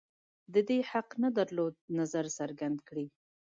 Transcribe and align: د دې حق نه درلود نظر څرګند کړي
د 0.53 0.55
دې 0.67 0.79
حق 0.91 1.09
نه 1.23 1.29
درلود 1.37 1.73
نظر 1.99 2.25
څرګند 2.37 2.77
کړي 2.87 3.05